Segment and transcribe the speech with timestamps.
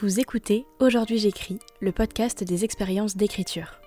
[0.00, 3.80] Vous écoutez Aujourd'hui j'écris, le podcast des expériences d'écriture.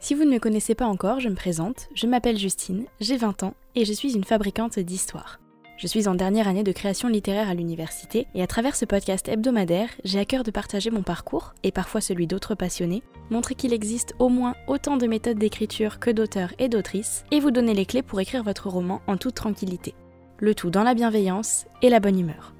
[0.00, 3.42] Si vous ne me connaissez pas encore, je me présente, je m'appelle Justine, j'ai 20
[3.42, 5.40] ans et je suis une fabricante d'histoires.
[5.76, 9.28] Je suis en dernière année de création littéraire à l'université et à travers ce podcast
[9.28, 13.74] hebdomadaire, j'ai à cœur de partager mon parcours, et parfois celui d'autres passionnés, montrer qu'il
[13.74, 17.84] existe au moins autant de méthodes d'écriture que d'auteurs et d'autrices, et vous donner les
[17.84, 19.94] clés pour écrire votre roman en toute tranquillité.
[20.38, 22.54] Le tout dans la bienveillance et la bonne humeur.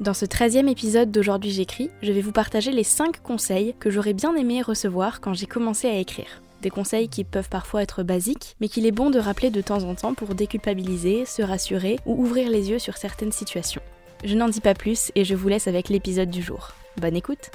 [0.00, 4.12] Dans ce 13e épisode d'Aujourd'hui j'écris, je vais vous partager les 5 conseils que j'aurais
[4.12, 6.42] bien aimé recevoir quand j'ai commencé à écrire.
[6.62, 9.84] Des conseils qui peuvent parfois être basiques, mais qu'il est bon de rappeler de temps
[9.84, 13.82] en temps pour déculpabiliser, se rassurer ou ouvrir les yeux sur certaines situations.
[14.24, 16.72] Je n'en dis pas plus et je vous laisse avec l'épisode du jour.
[16.96, 17.52] Bonne écoute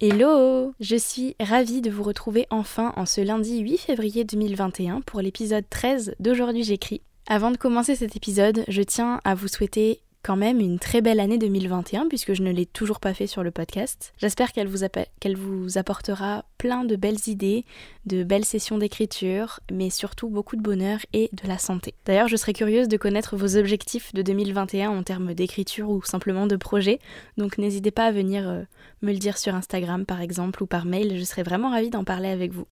[0.00, 5.20] Hello Je suis ravie de vous retrouver enfin en ce lundi 8 février 2021 pour
[5.20, 7.02] l'épisode 13 d'Aujourd'hui j'écris.
[7.26, 11.20] Avant de commencer cet épisode, je tiens à vous souhaiter quand même une très belle
[11.20, 14.12] année 2021 puisque je ne l'ai toujours pas fait sur le podcast.
[14.18, 17.64] J'espère qu'elle vous, apportera plein de belles idées,
[18.06, 21.94] de belles sessions d'écriture, mais surtout beaucoup de bonheur et de la santé.
[22.04, 26.46] D'ailleurs, je serais curieuse de connaître vos objectifs de 2021 en termes d'écriture ou simplement
[26.46, 26.98] de projet,
[27.36, 28.62] donc n'hésitez pas à venir euh,
[29.02, 32.04] me le dire sur Instagram par exemple ou par mail, je serais vraiment ravie d'en
[32.04, 32.66] parler avec vous.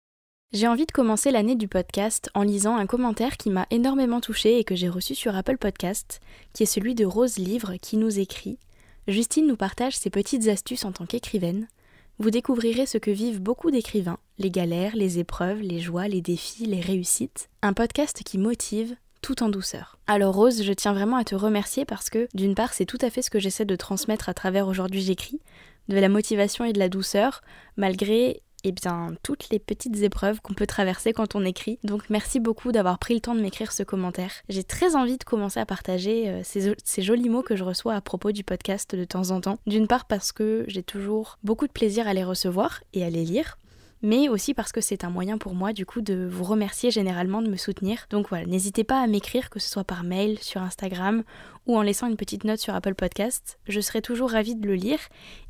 [0.53, 4.59] J'ai envie de commencer l'année du podcast en lisant un commentaire qui m'a énormément touché
[4.59, 6.21] et que j'ai reçu sur Apple Podcast,
[6.53, 8.59] qui est celui de Rose Livre qui nous écrit
[9.07, 11.69] Justine nous partage ses petites astuces en tant qu'écrivaine.
[12.19, 16.65] Vous découvrirez ce que vivent beaucoup d'écrivains, les galères, les épreuves, les joies, les défis,
[16.65, 17.51] les réussites.
[17.61, 19.99] Un podcast qui motive, tout en douceur.
[20.07, 23.11] Alors Rose, je tiens vraiment à te remercier parce que d'une part c'est tout à
[23.11, 25.41] fait ce que j'essaie de transmettre à travers aujourd'hui j'écris,
[25.89, 27.43] de la motivation et de la douceur,
[27.77, 31.78] malgré eh bien, toutes les petites épreuves qu'on peut traverser quand on écrit.
[31.84, 34.33] Donc merci beaucoup d'avoir pris le temps de m'écrire ce commentaire.
[34.48, 38.00] J'ai très envie de commencer à partager euh, ces, jolis mots que je reçois à
[38.00, 39.59] propos du podcast de temps en temps.
[39.66, 43.25] D'une part parce que j'ai toujours beaucoup de plaisir à les recevoir et à les
[43.25, 43.56] lire
[44.03, 47.43] mais aussi parce que c'est un moyen pour moi du coup de vous remercier généralement
[47.43, 48.06] de me soutenir.
[48.10, 51.25] Donc voilà, n'hésitez pas à m'écrire que ce soit par mail, sur Instagram
[51.66, 53.59] ou en laissant une petite note sur Apple Podcast.
[53.66, 55.00] Je serai toujours ravie de le lire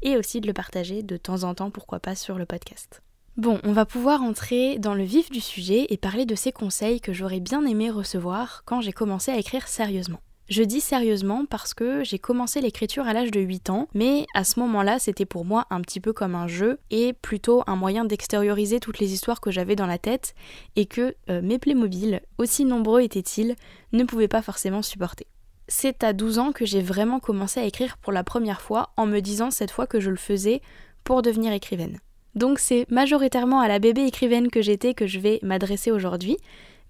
[0.02, 3.02] et aussi de le partager de temps en temps, pourquoi pas sur le podcast.
[3.36, 7.02] Bon, on va pouvoir entrer dans le vif du sujet et parler de ces conseils
[7.02, 10.20] que j'aurais bien aimé recevoir quand j'ai commencé à écrire sérieusement.
[10.48, 14.42] Je dis sérieusement parce que j'ai commencé l'écriture à l'âge de 8 ans, mais à
[14.42, 18.06] ce moment-là, c'était pour moi un petit peu comme un jeu et plutôt un moyen
[18.06, 20.34] d'extérioriser toutes les histoires que j'avais dans la tête
[20.74, 23.54] et que euh, mes Playmobil, aussi nombreux étaient-ils,
[23.92, 25.26] ne pouvaient pas forcément supporter.
[25.68, 29.04] C'est à 12 ans que j'ai vraiment commencé à écrire pour la première fois en
[29.04, 30.62] me disant cette fois que je le faisais
[31.04, 31.98] pour devenir écrivaine.
[32.36, 36.36] Donc c'est majoritairement à la bébé écrivaine que j'étais que je vais m'adresser aujourd'hui,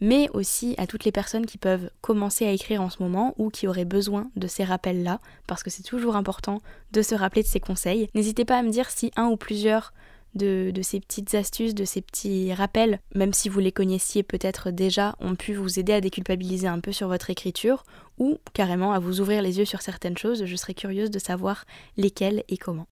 [0.00, 3.48] mais aussi à toutes les personnes qui peuvent commencer à écrire en ce moment ou
[3.48, 6.60] qui auraient besoin de ces rappels-là, parce que c'est toujours important
[6.92, 8.08] de se rappeler de ces conseils.
[8.14, 9.92] N'hésitez pas à me dire si un ou plusieurs
[10.34, 15.16] de, ces petites astuces, de ces petits rappels, même si vous les connaissiez peut-être déjà,
[15.20, 17.84] ont pu vous aider à déculpabiliser un peu sur votre écriture,
[18.18, 21.64] ou carrément à vous ouvrir les yeux sur certaines choses, je serais curieuse de savoir
[21.96, 22.86] lesquelles et comment.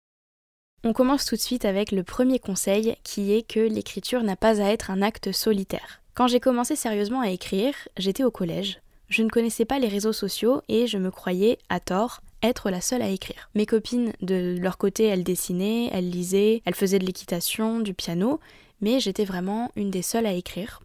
[0.87, 4.61] On commence tout de suite avec le premier conseil qui est que l'écriture n'a pas
[4.61, 6.03] à être un acte solitaire.
[6.13, 8.81] Quand j'ai commencé sérieusement à écrire, j'étais au collège.
[9.09, 12.83] Je ne connaissais pas les réseaux sociaux et je me croyais, à tort, être la
[12.83, 13.49] seule à écrire.
[13.55, 18.39] Mes copines, de leur côté, elles dessinaient, elles lisaient, elles faisaient de l'équitation, du piano,
[18.83, 20.83] mais j'étais vraiment une des seules à écrire.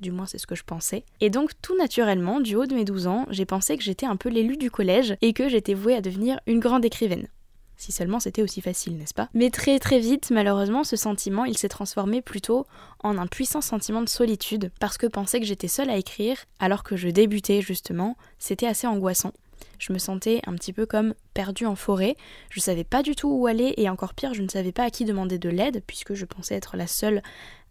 [0.00, 1.02] Du moins, c'est ce que je pensais.
[1.20, 4.16] Et donc, tout naturellement, du haut de mes 12 ans, j'ai pensé que j'étais un
[4.16, 7.26] peu l'élu du collège et que j'étais vouée à devenir une grande écrivaine.
[7.80, 9.30] Si seulement c'était aussi facile, n'est-ce pas?
[9.32, 12.66] Mais très très vite, malheureusement, ce sentiment, il s'est transformé plutôt
[13.02, 16.82] en un puissant sentiment de solitude, parce que penser que j'étais seule à écrire, alors
[16.82, 19.32] que je débutais justement, c'était assez angoissant.
[19.78, 22.18] Je me sentais un petit peu comme perdue en forêt,
[22.50, 24.90] je savais pas du tout où aller, et encore pire, je ne savais pas à
[24.90, 27.22] qui demander de l'aide, puisque je pensais être la seule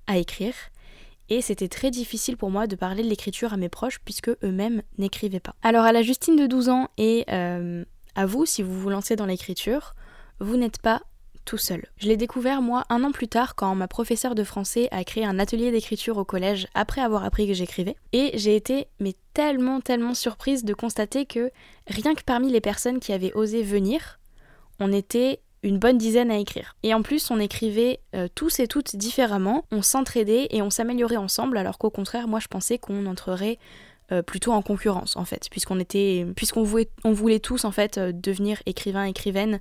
[0.08, 0.56] à écrire.
[1.30, 4.82] Et c'était très difficile pour moi de parler de l'écriture à mes proches puisque eux-mêmes
[4.98, 5.54] n'écrivaient pas.
[5.62, 7.86] Alors à la Justine de 12 ans et euh,
[8.16, 9.94] à vous, si vous vous lancez dans l'écriture,
[10.40, 11.02] vous n'êtes pas
[11.46, 11.86] tout seul.
[11.98, 15.26] Je l'ai découvert moi un an plus tard quand ma professeure de français a créé
[15.26, 17.96] un atelier d'écriture au collège après avoir appris que j'écrivais.
[18.14, 21.50] Et j'ai été mais tellement tellement surprise de constater que
[21.88, 24.20] rien que parmi les personnes qui avaient osé venir,
[24.80, 26.76] on était une bonne dizaine à écrire.
[26.84, 31.18] Et en plus, on écrivait euh, tous et toutes différemment, on s'entraidait et on s'améliorait
[31.18, 33.58] ensemble, alors qu'au contraire, moi je pensais qu'on entrerait
[34.12, 38.62] euh, plutôt en concurrence en fait, puisqu'on était, puisqu'on voulait, tous en fait euh, devenir
[38.66, 39.60] écrivain écrivaine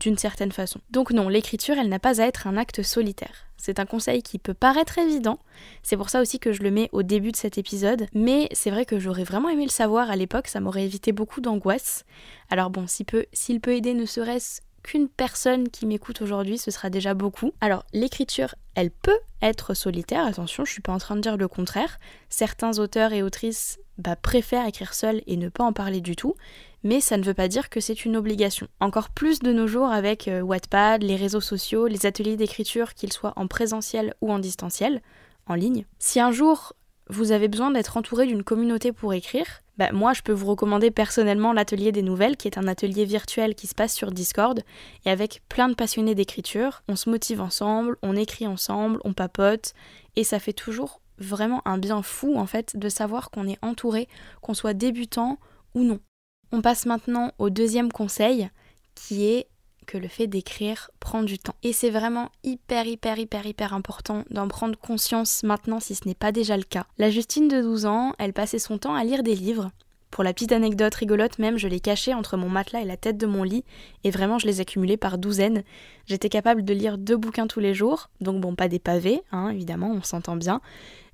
[0.00, 0.80] d'une certaine façon.
[0.90, 3.46] Donc non, l'écriture, elle n'a pas à être un acte solitaire.
[3.56, 5.38] C'est un conseil qui peut paraître évident,
[5.82, 8.70] c'est pour ça aussi que je le mets au début de cet épisode, mais c'est
[8.70, 12.06] vrai que j'aurais vraiment aimé le savoir à l'époque, ça m'aurait évité beaucoup d'angoisse.
[12.48, 13.26] Alors bon, s'il peut,
[13.62, 17.52] peut aider ne serait-ce qu'une personne qui m'écoute aujourd'hui, ce sera déjà beaucoup.
[17.60, 21.48] Alors, l'écriture, elle peut être solitaire, attention, je suis pas en train de dire le
[21.48, 21.98] contraire.
[22.28, 26.34] Certains auteurs et autrices bah, préfèrent écrire seuls et ne pas en parler du tout,
[26.82, 28.68] mais ça ne veut pas dire que c'est une obligation.
[28.80, 33.12] Encore plus de nos jours avec euh, Wattpad, les réseaux sociaux, les ateliers d'écriture, qu'ils
[33.12, 35.02] soient en présentiel ou en distanciel,
[35.46, 35.84] en ligne.
[35.98, 36.72] Si un jour
[37.10, 39.46] vous avez besoin d'être entouré d'une communauté pour écrire,
[39.76, 43.54] bah, moi je peux vous recommander personnellement l'atelier des nouvelles, qui est un atelier virtuel
[43.54, 44.62] qui se passe sur Discord,
[45.04, 46.82] et avec plein de passionnés d'écriture.
[46.88, 49.74] On se motive ensemble, on écrit ensemble, on papote,
[50.16, 54.08] et ça fait toujours vraiment un bien fou en fait de savoir qu'on est entouré,
[54.40, 55.38] qu'on soit débutant
[55.74, 56.00] ou non.
[56.52, 58.50] On passe maintenant au deuxième conseil,
[58.94, 59.46] qui est
[59.90, 61.56] que le fait d'écrire prend du temps.
[61.64, 66.14] Et c'est vraiment hyper, hyper, hyper, hyper important d'en prendre conscience maintenant si ce n'est
[66.14, 66.86] pas déjà le cas.
[66.96, 69.72] La Justine de 12 ans, elle passait son temps à lire des livres.
[70.12, 73.16] Pour la petite anecdote rigolote même, je les cachais entre mon matelas et la tête
[73.16, 73.64] de mon lit,
[74.04, 75.64] et vraiment je les accumulais par douzaines.
[76.06, 79.48] J'étais capable de lire deux bouquins tous les jours, donc bon, pas des pavés, hein,
[79.48, 80.60] évidemment, on s'entend bien,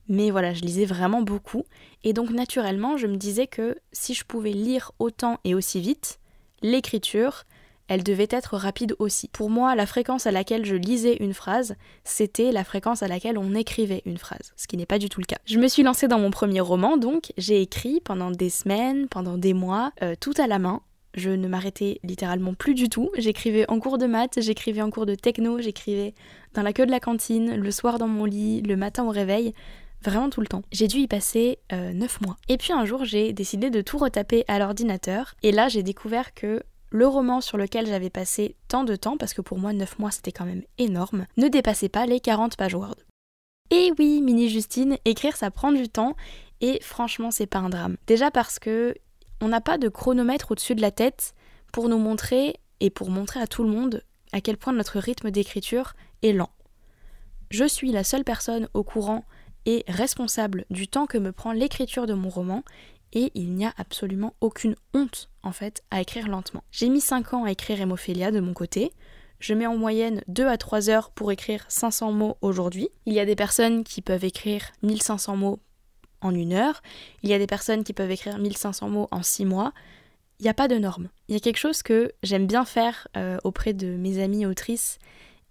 [0.09, 1.65] mais voilà, je lisais vraiment beaucoup,
[2.05, 6.19] et donc naturellement, je me disais que si je pouvais lire autant et aussi vite,
[6.63, 7.45] l'écriture,
[7.89, 9.29] elle devait être rapide aussi.
[9.29, 13.39] Pour moi, la fréquence à laquelle je lisais une phrase, c'était la fréquence à laquelle
[13.39, 15.39] on écrivait une phrase, ce qui n'est pas du tout le cas.
[15.45, 19.39] Je me suis lancée dans mon premier roman, donc j'ai écrit pendant des semaines, pendant
[19.39, 20.83] des mois, euh, tout à la main.
[21.15, 23.11] Je ne m'arrêtais littéralement plus du tout.
[23.17, 26.13] J'écrivais en cours de maths, j'écrivais en cours de techno, j'écrivais
[26.53, 29.55] dans la queue de la cantine, le soir dans mon lit, le matin au réveil
[30.03, 30.63] vraiment tout le temps.
[30.73, 32.37] J'ai dû y passer euh, 9 mois.
[32.49, 35.35] Et puis un jour, j'ai décidé de tout retaper à l'ordinateur.
[35.43, 39.35] Et là, j'ai découvert que le roman sur lequel j'avais passé tant de temps, parce
[39.35, 42.75] que pour moi 9 mois c'était quand même énorme, ne dépassait pas les 40 pages
[42.75, 42.97] Word.
[43.71, 46.15] Et oui, Mini Justine, écrire ça prend du temps
[46.61, 47.97] et franchement c'est pas un drame.
[48.07, 48.95] Déjà parce que
[49.41, 51.35] on n'a pas de chronomètre au-dessus de la tête
[51.73, 54.03] pour nous montrer et pour montrer à tout le monde
[54.33, 56.51] à quel point notre rythme d'écriture est lent.
[57.51, 59.25] Je suis la seule personne au courant
[59.67, 62.63] et responsable du temps que me prend l'écriture de mon roman
[63.13, 66.65] et il n'y a absolument aucune honte en fait à écrire lentement.
[66.71, 68.93] J'ai mis 5 ans à écrire Hémophilia de mon côté.
[69.39, 72.89] Je mets en moyenne 2 à 3 heures pour écrire 500 mots aujourd'hui.
[73.05, 75.61] Il y a des personnes qui peuvent écrire 1500 mots
[76.23, 76.83] en une heure.
[77.23, 79.73] Il y a des personnes qui peuvent écrire 1500 mots en 6 mois.
[80.41, 81.09] Il n'y a pas de norme.
[81.29, 84.99] Il y a quelque chose que j'aime bien faire euh, auprès de mes amies autrices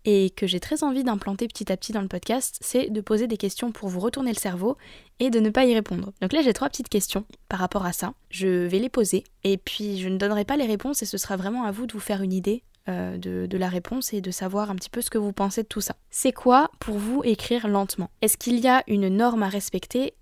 [0.05, 3.27] et que j'ai très envie d'implanter petit à petit dans le podcast, c'est de poser
[3.27, 4.77] des questions pour vous retourner le cerveau
[5.19, 6.13] et de ne pas y répondre.
[6.21, 8.13] Donc là j'ai trois petites questions par rapport à ça.
[8.29, 11.35] Je vais les poser et puis je ne donnerai pas les réponses et ce sera
[11.35, 14.29] vraiment à vous de vous faire une idée euh, de, de, la réponse et de
[14.29, 15.95] savoir un petit peu ce que vous pensez de tout ça.
[16.11, 18.11] C'est quoi pour vous écrire lentement?
[18.21, 20.13] Est-ce qu'il y a une norme à respecter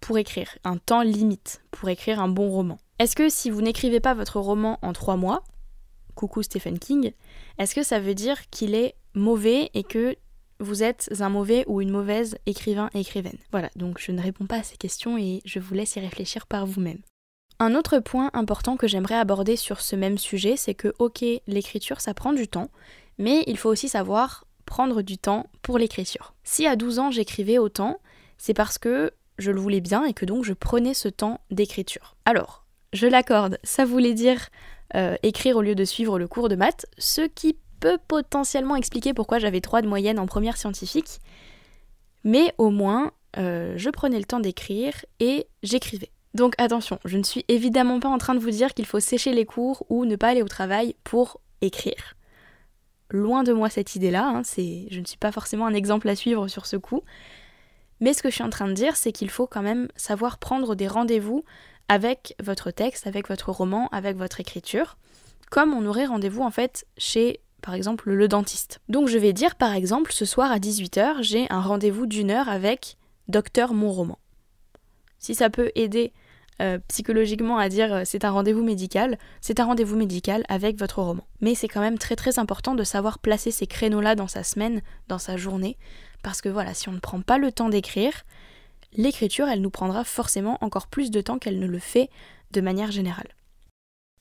[0.00, 2.78] pour écrire, un temps limite pour écrire un bon roman?
[2.98, 5.42] Est-ce que si vous n'écrivez pas votre roman en trois mois,
[6.14, 7.12] coucou Stephen King,
[7.56, 10.16] est-ce que ça veut dire qu'il est mauvais et que
[10.58, 13.38] vous êtes un mauvais ou une mauvaise écrivain et écrivaine.
[13.50, 16.46] Voilà, donc je ne réponds pas à ces questions et je vous laisse y réfléchir
[16.46, 17.00] par vous-même.
[17.58, 22.00] Un autre point important que j'aimerais aborder sur ce même sujet, c'est que ok, l'écriture
[22.00, 22.70] ça prend du temps,
[23.18, 26.34] mais il faut aussi savoir prendre du temps pour l'écriture.
[26.44, 27.98] Si à 12 ans j'écrivais autant,
[28.38, 32.16] c'est parce que je le voulais bien et que donc je prenais ce temps d'écriture.
[32.24, 34.48] Alors, je l'accorde, ça voulait dire
[34.94, 39.14] euh, écrire au lieu de suivre le cours de maths, ce qui peut potentiellement expliquer
[39.14, 41.18] pourquoi j'avais 3 de moyenne en première scientifique,
[42.24, 46.10] mais au moins euh, je prenais le temps d'écrire et j'écrivais.
[46.34, 49.32] Donc attention, je ne suis évidemment pas en train de vous dire qu'il faut sécher
[49.32, 52.14] les cours ou ne pas aller au travail pour écrire.
[53.10, 56.46] Loin de moi cette idée-là, hein, je ne suis pas forcément un exemple à suivre
[56.46, 57.02] sur ce coup.
[58.00, 60.38] Mais ce que je suis en train de dire, c'est qu'il faut quand même savoir
[60.38, 61.44] prendre des rendez-vous
[61.88, 64.96] avec votre texte, avec votre roman, avec votre écriture,
[65.50, 68.80] comme on aurait rendez-vous en fait chez par exemple le dentiste.
[68.88, 72.48] Donc je vais dire par exemple ce soir à 18h, j'ai un rendez-vous d'une heure
[72.48, 72.96] avec
[73.28, 74.18] Docteur Mon Roman.
[75.18, 76.12] Si ça peut aider
[76.60, 81.02] euh, psychologiquement à dire euh, c'est un rendez-vous médical, c'est un rendez-vous médical avec votre
[81.02, 81.26] roman.
[81.40, 84.82] Mais c'est quand même très très important de savoir placer ces créneaux-là dans sa semaine,
[85.08, 85.78] dans sa journée,
[86.22, 88.24] parce que voilà, si on ne prend pas le temps d'écrire,
[88.92, 92.10] l'écriture, elle nous prendra forcément encore plus de temps qu'elle ne le fait
[92.50, 93.28] de manière générale.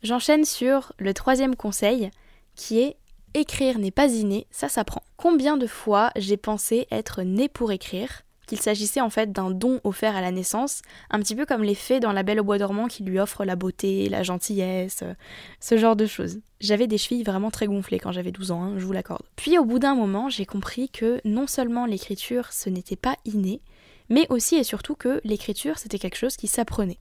[0.01, 2.09] J'enchaîne sur le troisième conseil,
[2.55, 2.95] qui est
[3.33, 5.03] Écrire n'est pas inné, ça s'apprend.
[5.17, 9.79] Combien de fois j'ai pensé être né pour écrire qu'il s'agissait en fait d'un don
[9.83, 10.81] offert à la naissance,
[11.11, 13.45] un petit peu comme les fées dans La Belle au Bois dormant qui lui offrent
[13.45, 15.13] la beauté, la gentillesse, euh,
[15.59, 16.39] ce genre de choses.
[16.59, 19.21] J'avais des chevilles vraiment très gonflées quand j'avais 12 ans, hein, je vous l'accorde.
[19.35, 23.61] Puis au bout d'un moment, j'ai compris que non seulement l'écriture ce n'était pas inné,
[24.09, 26.99] mais aussi et surtout que l'écriture c'était quelque chose qui s'apprenait.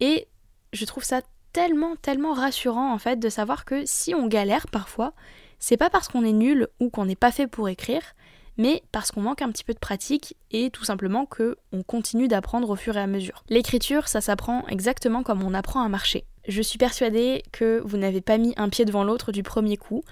[0.00, 0.26] Et
[0.72, 1.20] je trouve ça
[1.52, 5.12] tellement, tellement rassurant en fait de savoir que si on galère parfois,
[5.58, 8.02] c'est pas parce qu'on est nul ou qu'on n'est pas fait pour écrire,
[8.56, 12.28] mais parce qu'on manque un petit peu de pratique et tout simplement que on continue
[12.28, 13.44] d'apprendre au fur et à mesure.
[13.48, 16.24] L'écriture, ça s'apprend exactement comme on apprend à marcher.
[16.48, 20.02] Je suis persuadée que vous n'avez pas mis un pied devant l'autre du premier coup.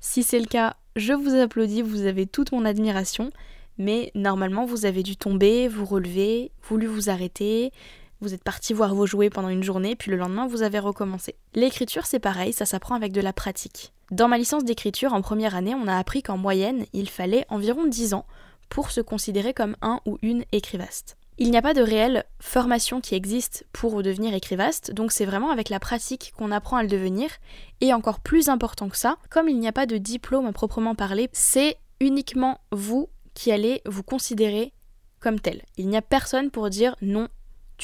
[0.00, 3.30] Si c'est le cas, je vous applaudis, vous avez toute mon admiration,
[3.78, 7.72] mais normalement vous avez dû tomber, vous relever, voulu vous arrêter,
[8.20, 11.36] vous êtes parti voir vos jouets pendant une journée, puis le lendemain vous avez recommencé.
[11.54, 13.92] L'écriture c'est pareil, ça s'apprend avec de la pratique.
[14.10, 17.86] Dans ma licence d'écriture en première année, on a appris qu'en moyenne, il fallait environ
[17.86, 18.26] 10 ans
[18.68, 21.16] pour se considérer comme un ou une écrivaste.
[21.36, 25.50] Il n'y a pas de réelle formation qui existe pour devenir écrivaste, donc c'est vraiment
[25.50, 27.28] avec la pratique qu'on apprend à le devenir.
[27.80, 30.94] Et encore plus important que ça, comme il n'y a pas de diplôme à proprement
[30.94, 34.72] parler, c'est uniquement vous qui allez vous considérer
[35.18, 35.62] comme tel.
[35.76, 37.28] Il n'y a personne pour dire non,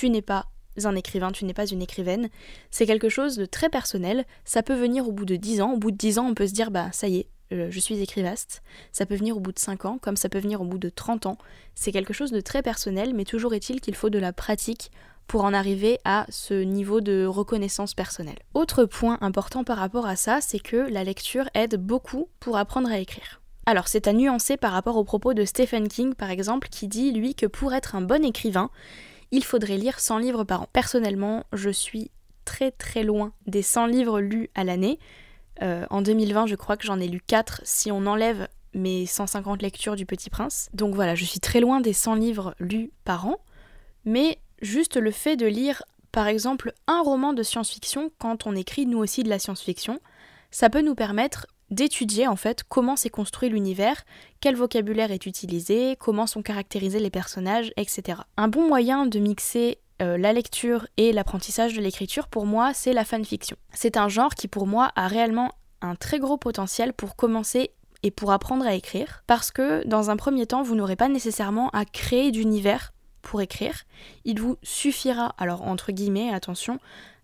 [0.01, 0.47] tu n'es pas
[0.85, 2.31] un écrivain, tu n'es pas une écrivaine.
[2.71, 4.25] C'est quelque chose de très personnel.
[4.47, 5.73] Ça peut venir au bout de 10 ans.
[5.75, 8.01] Au bout de 10 ans, on peut se dire, bah ça y est, je suis
[8.01, 8.63] écrivaste.
[8.93, 10.89] Ça peut venir au bout de 5 ans, comme ça peut venir au bout de
[10.89, 11.37] 30 ans.
[11.75, 14.91] C'est quelque chose de très personnel, mais toujours est-il qu'il faut de la pratique
[15.27, 18.39] pour en arriver à ce niveau de reconnaissance personnelle.
[18.55, 22.91] Autre point important par rapport à ça, c'est que la lecture aide beaucoup pour apprendre
[22.91, 23.43] à écrire.
[23.67, 27.13] Alors c'est à nuancer par rapport aux propos de Stephen King par exemple qui dit
[27.13, 28.71] lui que pour être un bon écrivain,
[29.31, 30.69] il faudrait lire 100 livres par an.
[30.73, 32.11] Personnellement, je suis
[32.45, 34.99] très très loin des 100 livres lus à l'année.
[35.63, 39.63] Euh, en 2020, je crois que j'en ai lu 4 si on enlève mes 150
[39.63, 40.69] lectures du Petit Prince.
[40.75, 43.39] Donc voilà, je suis très loin des 100 livres lus par an.
[44.05, 45.83] Mais juste le fait de lire,
[46.13, 50.01] par exemple, un roman de science-fiction quand on écrit nous aussi de la science-fiction,
[50.51, 54.05] ça peut nous permettre d'étudier en fait comment s'est construit l'univers,
[54.41, 58.21] quel vocabulaire est utilisé, comment sont caractérisés les personnages, etc.
[58.37, 62.93] Un bon moyen de mixer euh, la lecture et l'apprentissage de l'écriture, pour moi, c'est
[62.93, 63.57] la fanfiction.
[63.73, 67.71] C'est un genre qui, pour moi, a réellement un très gros potentiel pour commencer
[68.03, 71.69] et pour apprendre à écrire, parce que dans un premier temps, vous n'aurez pas nécessairement
[71.71, 73.83] à créer d'univers pour écrire.
[74.25, 76.79] Il vous suffira, alors entre guillemets, attention,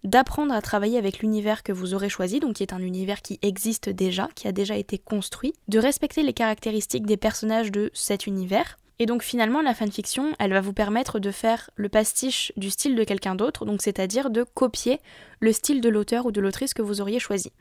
[0.07, 3.39] d'apprendre à travailler avec l'univers que vous aurez choisi, donc qui est un univers qui
[3.43, 8.27] existe déjà, qui a déjà été construit, de respecter les caractéristiques des personnages de cet
[8.27, 8.79] univers.
[8.99, 12.95] Et donc finalement, la fanfiction, elle va vous permettre de faire le pastiche du style
[12.95, 15.01] de quelqu'un d'autre, donc c'est-à-dire de copier
[15.41, 17.53] le style de l'auteur ou de l'autrice que vous auriez choisi.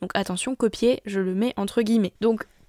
[0.00, 2.12] Donc attention, copier, je le mets entre guillemets.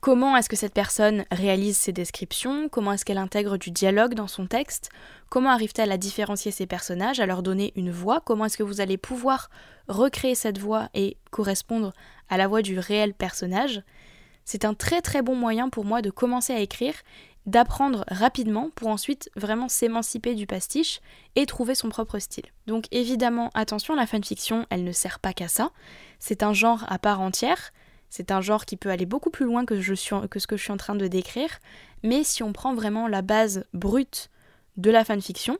[0.01, 2.70] Comment est-ce que cette personne réalise ses descriptions?
[2.70, 4.89] Comment est-ce qu'elle intègre du dialogue dans son texte?
[5.27, 8.22] Comment arrive-t-elle à différencier ses personnages, à leur donner une voix?
[8.22, 9.50] Comment est-ce que vous allez pouvoir
[9.89, 11.91] recréer cette voix et correspondre
[12.29, 13.84] à la voix du réel personnage?
[14.46, 16.96] C'est un très très bon moyen pour moi de commencer à écrire,
[17.46, 21.01] d'apprendre rapidement pour ensuite vraiment s'émanciper du pastiche
[21.36, 22.46] et trouver son propre style.
[22.68, 25.72] Donc évidemment, attention, la fanfiction, elle ne sert pas qu'à ça.
[26.20, 27.74] C'est un genre à part entière.
[28.10, 30.78] C'est un genre qui peut aller beaucoup plus loin que, ce que je suis en
[30.78, 31.60] train de décrire,
[32.04, 34.30] mais si on prend vraiment la base brute
[34.78, 35.58] de la fanfiction,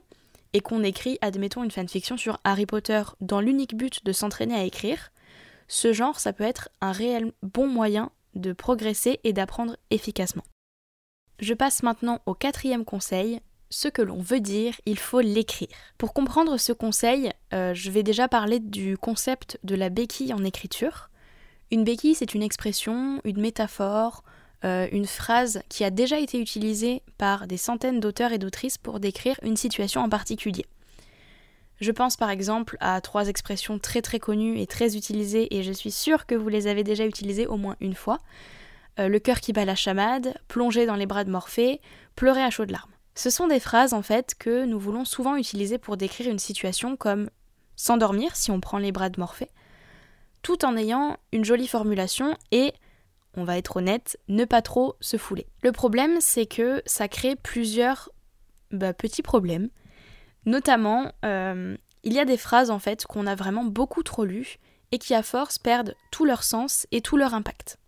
[0.52, 4.64] et qu'on écrit, admettons, une fanfiction sur Harry Potter dans l'unique but de s'entraîner à
[4.64, 5.12] écrire,
[5.68, 10.42] ce genre, ça peut être un réel bon moyen de progresser et d'apprendre efficacement.
[11.38, 13.40] Je passe maintenant au quatrième conseil,
[13.70, 15.68] ce que l'on veut dire, il faut l'écrire.
[15.96, 20.44] Pour comprendre ce conseil, euh, je vais déjà parler du concept de la béquille en
[20.44, 21.09] écriture.
[21.70, 24.24] Une béquille, c'est une expression, une métaphore,
[24.64, 28.98] euh, une phrase qui a déjà été utilisée par des centaines d'auteurs et d'autrices pour
[28.98, 30.66] décrire une situation en particulier.
[31.80, 35.72] Je pense par exemple à trois expressions très très connues et très utilisées, et je
[35.72, 38.18] suis sûre que vous les avez déjà utilisées au moins une fois.
[38.98, 41.80] Euh, le cœur qui bat la chamade, plonger dans les bras de Morphée,
[42.16, 42.90] pleurer à chaudes larmes.
[43.14, 46.96] Ce sont des phrases en fait que nous voulons souvent utiliser pour décrire une situation
[46.96, 47.30] comme
[47.76, 49.50] s'endormir si on prend les bras de Morphée,
[50.42, 52.72] tout en ayant une jolie formulation et,
[53.36, 55.46] on va être honnête, ne pas trop se fouler.
[55.62, 58.10] Le problème, c'est que ça crée plusieurs
[58.70, 59.68] bah, petits problèmes.
[60.46, 64.58] Notamment, euh, il y a des phrases en fait qu'on a vraiment beaucoup trop lues
[64.92, 67.78] et qui à force perdent tout leur sens et tout leur impact.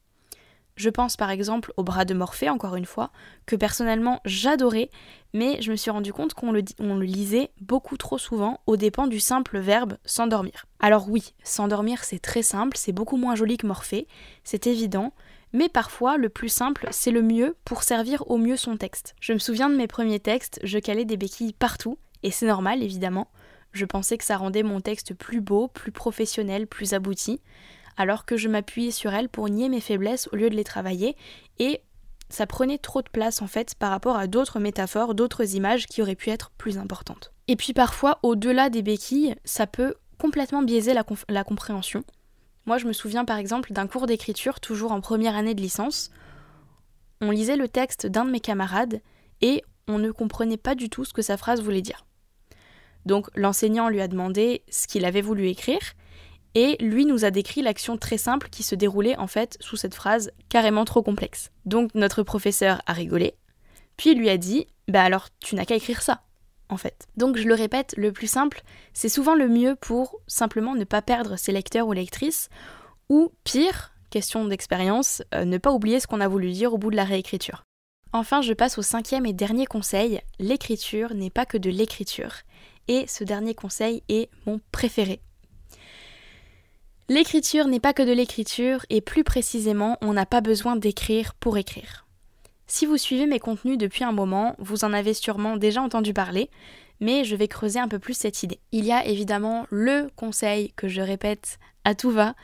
[0.82, 3.12] Je pense par exemple au bras de Morphée, encore une fois,
[3.46, 4.90] que personnellement j'adorais,
[5.32, 6.64] mais je me suis rendu compte qu'on le,
[7.04, 10.66] lisait beaucoup trop souvent au dépens du simple verbe s'endormir.
[10.80, 14.08] Alors oui, s'endormir c'est très simple, c'est beaucoup moins joli que Morphée,
[14.42, 15.12] c'est évident,
[15.52, 19.14] mais parfois le plus simple, c'est le mieux pour servir au mieux son texte.
[19.20, 22.82] Je me souviens de mes premiers textes, je calais des béquilles partout, et c'est normal
[22.82, 23.28] évidemment.
[23.70, 27.40] Je pensais que ça rendait mon texte plus beau, plus professionnel, plus abouti,
[27.96, 31.16] alors que je m'appuyais sur elles pour nier mes faiblesses au lieu de les travailler,
[31.58, 31.82] et
[32.28, 36.00] ça prenait trop de place en fait par rapport à d'autres métaphores, d'autres images qui
[36.02, 37.32] auraient pu être plus importantes.
[37.48, 42.04] Et puis parfois, au-delà des béquilles, ça peut complètement biaiser la, la compréhension.
[42.64, 46.10] Moi, je me souviens par exemple d'un cours d'écriture, toujours en première année de licence.
[47.20, 49.00] On lisait le texte d'un de mes camarades
[49.40, 52.06] et on ne comprenait pas du tout ce que sa phrase voulait dire.
[53.04, 55.80] Donc l'enseignant lui a demandé ce qu'il avait voulu écrire
[56.54, 59.94] et lui nous a décrit l'action très simple qui se déroulait en fait sous cette
[59.94, 61.50] phrase carrément trop complexe.
[61.64, 63.34] Donc notre professeur a rigolé,
[63.96, 66.22] puis lui a dit Bah alors tu n'as qu'à écrire ça,
[66.68, 67.06] en fait.
[67.16, 71.02] Donc je le répète, le plus simple, c'est souvent le mieux pour simplement ne pas
[71.02, 72.48] perdre ses lecteurs ou lectrices,
[73.08, 76.90] ou pire, question d'expérience, euh, ne pas oublier ce qu'on a voulu dire au bout
[76.90, 77.64] de la réécriture.
[78.14, 82.34] Enfin, je passe au cinquième et dernier conseil, l'écriture n'est pas que de l'écriture.
[82.88, 85.20] Et ce dernier conseil est mon préféré.
[87.14, 91.58] L'écriture n'est pas que de l'écriture et plus précisément, on n'a pas besoin d'écrire pour
[91.58, 92.06] écrire.
[92.66, 96.48] Si vous suivez mes contenus depuis un moment, vous en avez sûrement déjà entendu parler,
[97.00, 98.60] mais je vais creuser un peu plus cette idée.
[98.72, 102.34] Il y a évidemment le conseil que je répète à tout va,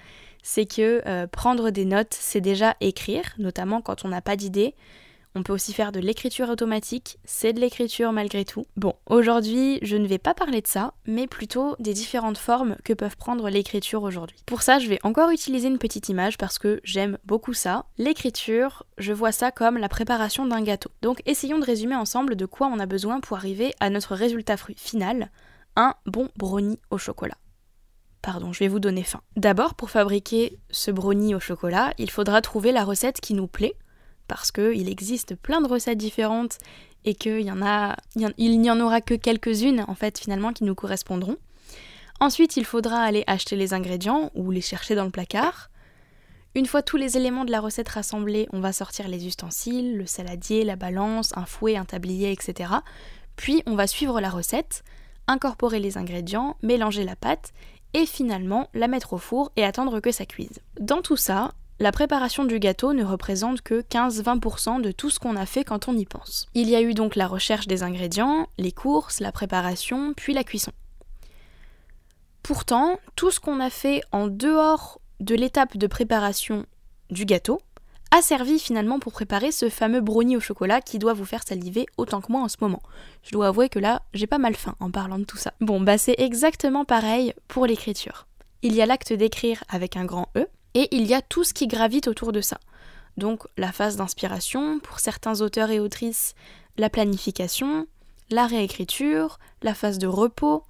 [0.42, 4.74] c'est que euh, prendre des notes, c'est déjà écrire, notamment quand on n'a pas d'idée,
[5.38, 8.66] on peut aussi faire de l'écriture automatique, c'est de l'écriture malgré tout.
[8.76, 12.92] Bon, aujourd'hui, je ne vais pas parler de ça, mais plutôt des différentes formes que
[12.92, 14.42] peuvent prendre l'écriture aujourd'hui.
[14.46, 17.84] Pour ça, je vais encore utiliser une petite image parce que j'aime beaucoup ça.
[17.98, 20.90] L'écriture, je vois ça comme la préparation d'un gâteau.
[21.02, 24.56] Donc essayons de résumer ensemble de quoi on a besoin pour arriver à notre résultat
[24.74, 25.30] final,
[25.76, 27.38] un bon brownie au chocolat.
[28.22, 29.20] Pardon, je vais vous donner faim.
[29.36, 33.76] D'abord, pour fabriquer ce brownie au chocolat, il faudra trouver la recette qui nous plaît
[34.28, 36.58] parce qu'il existe plein de recettes différentes
[37.04, 41.36] et qu'il n'y en aura que quelques-unes en fait finalement qui nous correspondront.
[42.20, 45.70] Ensuite, il faudra aller acheter les ingrédients ou les chercher dans le placard.
[46.54, 50.06] Une fois tous les éléments de la recette rassemblés, on va sortir les ustensiles, le
[50.06, 52.72] saladier, la balance, un fouet, un tablier, etc.
[53.36, 54.82] Puis on va suivre la recette,
[55.28, 57.52] incorporer les ingrédients, mélanger la pâte
[57.94, 60.60] et finalement la mettre au four et attendre que ça cuise.
[60.80, 65.36] Dans tout ça, la préparation du gâteau ne représente que 15-20% de tout ce qu'on
[65.36, 66.48] a fait quand on y pense.
[66.54, 70.44] Il y a eu donc la recherche des ingrédients, les courses, la préparation, puis la
[70.44, 70.72] cuisson.
[72.42, 76.66] Pourtant, tout ce qu'on a fait en dehors de l'étape de préparation
[77.10, 77.60] du gâteau
[78.10, 81.86] a servi finalement pour préparer ce fameux brownie au chocolat qui doit vous faire saliver
[81.98, 82.82] autant que moi en ce moment.
[83.22, 85.52] Je dois avouer que là, j'ai pas mal faim en parlant de tout ça.
[85.60, 88.26] Bon, bah c'est exactement pareil pour l'écriture.
[88.62, 91.54] Il y a l'acte d'écrire avec un grand E, et il y a tout ce
[91.54, 92.58] qui gravite autour de ça.
[93.16, 96.34] Donc la phase d'inspiration, pour certains auteurs et autrices,
[96.76, 97.86] la planification,
[98.30, 100.62] la réécriture, la phase de repos.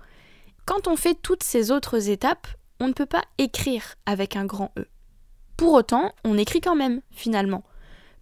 [0.64, 2.46] Quand on fait toutes ces autres étapes,
[2.80, 4.86] on ne peut pas écrire avec un grand E.
[5.56, 7.64] Pour autant, on écrit quand même, finalement.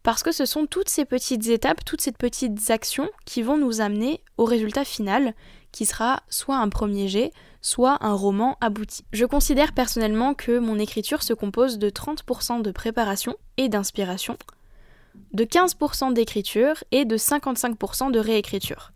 [0.03, 3.81] Parce que ce sont toutes ces petites étapes, toutes ces petites actions qui vont nous
[3.81, 5.35] amener au résultat final,
[5.73, 7.33] qui sera soit un premier jet,
[7.67, 9.05] soit un roman abouti.
[9.13, 14.39] Je considère personnellement que mon écriture se compose de 30% de préparation et d'inspiration,
[15.33, 18.93] de 15% d'écriture et de 55% de réécriture.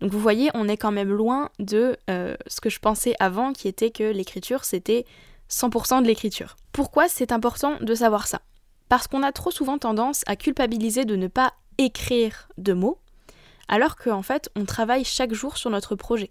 [0.00, 3.52] Donc vous voyez, on est quand même loin de euh, ce que je pensais avant,
[3.52, 5.04] qui était que l'écriture, c'était
[5.50, 6.54] 100% de l'écriture.
[6.70, 8.40] Pourquoi c'est important de savoir ça?
[8.88, 12.98] Parce qu'on a trop souvent tendance à culpabiliser de ne pas écrire de mots,
[13.66, 16.30] alors qu'en fait, on travaille chaque jour sur notre projet.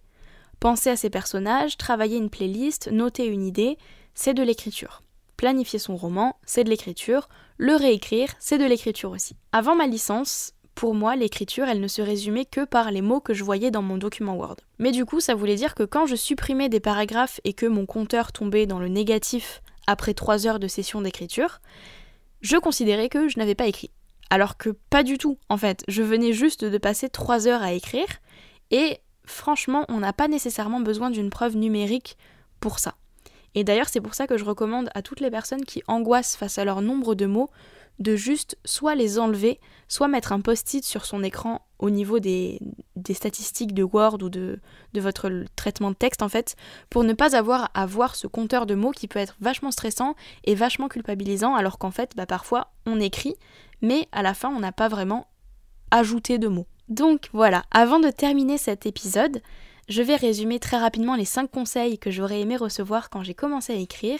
[0.61, 3.79] Penser à ses personnages, travailler une playlist, noter une idée,
[4.13, 5.01] c'est de l'écriture.
[5.35, 7.29] Planifier son roman, c'est de l'écriture.
[7.57, 9.35] Le réécrire, c'est de l'écriture aussi.
[9.53, 13.33] Avant ma licence, pour moi, l'écriture, elle ne se résumait que par les mots que
[13.33, 14.57] je voyais dans mon document Word.
[14.77, 17.87] Mais du coup, ça voulait dire que quand je supprimais des paragraphes et que mon
[17.87, 21.59] compteur tombait dans le négatif après trois heures de session d'écriture,
[22.41, 23.89] je considérais que je n'avais pas écrit.
[24.29, 25.83] Alors que pas du tout, en fait.
[25.87, 28.05] Je venais juste de passer trois heures à écrire
[28.69, 32.17] et franchement, on n'a pas nécessairement besoin d'une preuve numérique
[32.59, 32.95] pour ça.
[33.55, 36.57] Et d'ailleurs, c'est pour ça que je recommande à toutes les personnes qui angoissent face
[36.57, 37.49] à leur nombre de mots
[37.99, 42.59] de juste soit les enlever, soit mettre un post-it sur son écran au niveau des,
[43.13, 44.59] statistiques de Word ou de,
[44.95, 46.55] votre traitement de texte en fait,
[46.89, 50.15] pour ne pas avoir à voir ce compteur de mots qui peut être vachement stressant
[50.45, 53.35] et vachement culpabilisant alors qu'en fait bah, parfois on écrit
[53.81, 55.27] mais à la fin on n'a pas vraiment
[55.91, 56.67] ajouté de mots.
[56.91, 59.41] Donc voilà, avant de terminer cet épisode,
[59.87, 63.71] je vais résumer très rapidement les 5 conseils que j'aurais aimé recevoir quand j'ai commencé
[63.71, 64.19] à écrire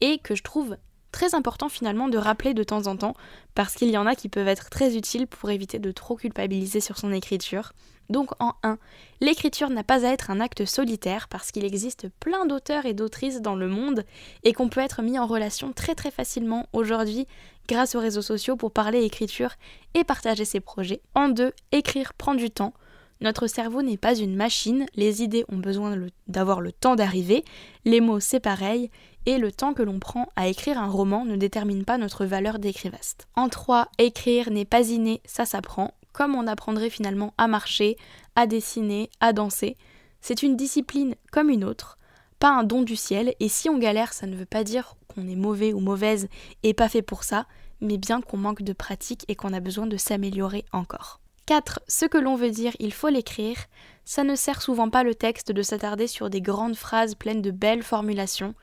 [0.00, 0.76] et que je trouve
[1.12, 3.14] très important finalement de rappeler de temps en temps,
[3.54, 6.80] parce qu'il y en a qui peuvent être très utiles pour éviter de trop culpabiliser
[6.80, 7.72] sur son écriture.
[8.08, 8.78] Donc en 1,
[9.20, 13.42] l'écriture n'a pas à être un acte solitaire parce qu'il existe plein d'auteurs et d'autrices
[13.42, 14.04] dans le monde
[14.44, 17.26] et qu'on peut être mis en relation très très facilement aujourd'hui
[17.68, 19.52] grâce aux réseaux sociaux pour parler écriture
[19.94, 21.02] et partager ses projets.
[21.14, 22.72] En 2, écrire prend du temps.
[23.20, 25.96] Notre cerveau n'est pas une machine, les idées ont besoin
[26.28, 27.44] d'avoir le temps d'arriver,
[27.84, 28.90] les mots c'est pareil,
[29.26, 32.60] et le temps que l'on prend à écrire un roman ne détermine pas notre valeur
[32.60, 33.26] d'écrivaste.
[33.34, 37.96] En 3, écrire n'est pas inné, ça s'apprend, comme on apprendrait finalement à marcher,
[38.34, 39.76] à dessiner, à danser.
[40.20, 41.96] C'est une discipline comme une autre,
[42.40, 45.28] pas un don du ciel, et si on galère, ça ne veut pas dire qu'on
[45.28, 46.26] est mauvais ou mauvaise
[46.64, 47.46] et pas fait pour ça,
[47.80, 51.20] mais bien qu'on manque de pratique et qu'on a besoin de s'améliorer encore.
[51.46, 51.82] 4.
[51.86, 53.58] Ce que l'on veut dire, il faut l'écrire.
[54.04, 57.52] Ça ne sert souvent pas le texte de s'attarder sur des grandes phrases pleines de
[57.52, 58.56] belles formulations.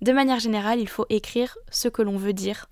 [0.00, 2.70] De manière générale, il faut écrire ce que l'on veut dire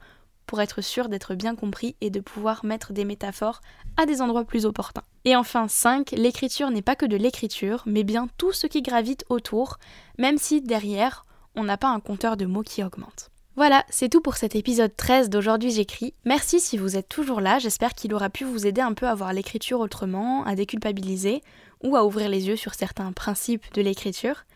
[0.50, 3.60] pour être sûr d'être bien compris et de pouvoir mettre des métaphores
[3.96, 5.04] à des endroits plus opportuns.
[5.24, 9.24] Et enfin 5, l'écriture n'est pas que de l'écriture, mais bien tout ce qui gravite
[9.28, 9.78] autour,
[10.18, 13.30] même si derrière, on n'a pas un compteur de mots qui augmente.
[13.54, 16.14] Voilà, c'est tout pour cet épisode 13 d'aujourd'hui j'écris.
[16.24, 19.14] Merci si vous êtes toujours là, j'espère qu'il aura pu vous aider un peu à
[19.14, 21.42] voir l'écriture autrement, à déculpabiliser
[21.84, 24.46] ou à ouvrir les yeux sur certains principes de l'écriture.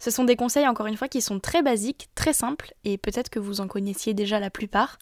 [0.00, 3.30] Ce sont des conseils encore une fois qui sont très basiques, très simples et peut-être
[3.30, 4.98] que vous en connaissiez déjà la plupart.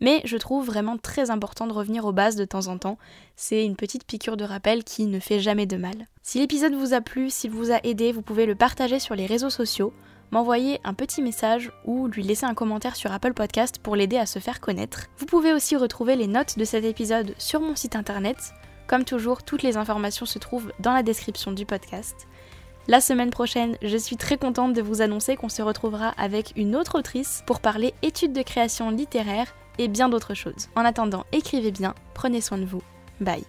[0.00, 2.98] Mais je trouve vraiment très important de revenir aux bases de temps en temps.
[3.36, 6.06] C'est une petite piqûre de rappel qui ne fait jamais de mal.
[6.22, 9.26] Si l'épisode vous a plu, s'il vous a aidé, vous pouvez le partager sur les
[9.26, 9.92] réseaux sociaux
[10.30, 14.26] m'envoyer un petit message ou lui laisser un commentaire sur Apple Podcast pour l'aider à
[14.26, 15.06] se faire connaître.
[15.16, 18.36] Vous pouvez aussi retrouver les notes de cet épisode sur mon site internet.
[18.86, 22.26] Comme toujours, toutes les informations se trouvent dans la description du podcast.
[22.90, 26.74] La semaine prochaine, je suis très contente de vous annoncer qu'on se retrouvera avec une
[26.74, 30.70] autre autrice pour parler études de création littéraire et bien d'autres choses.
[30.74, 32.80] En attendant, écrivez bien, prenez soin de vous.
[33.20, 33.44] Bye.